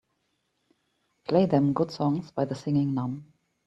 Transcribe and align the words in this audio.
Play 1.27 1.45
them 1.45 1.73
good 1.73 1.91
songs 1.91 2.31
by 2.31 2.45
The 2.45 2.55
Singing 2.55 2.95
Nun 2.95 3.23